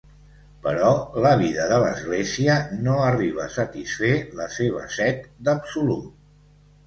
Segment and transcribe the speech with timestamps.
[0.61, 0.91] Però
[1.25, 2.55] la vida de l'Església
[2.87, 6.11] no arriba a satisfer la seva set d'absolut.